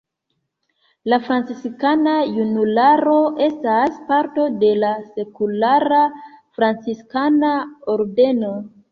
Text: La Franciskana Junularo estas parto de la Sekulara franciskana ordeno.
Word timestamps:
La 1.11 1.17
Franciskana 1.25 2.13
Junularo 2.37 3.17
estas 3.47 3.99
parto 4.07 4.45
de 4.63 4.71
la 4.85 4.89
Sekulara 5.09 5.99
franciskana 6.57 7.53
ordeno. 7.97 8.51